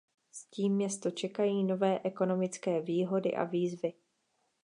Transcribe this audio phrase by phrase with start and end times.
[0.31, 3.93] S tím město čekají nové ekonomické výhody a výzvy.